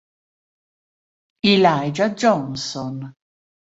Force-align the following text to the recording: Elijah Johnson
Elijah 1.45 2.09
Johnson 2.17 3.13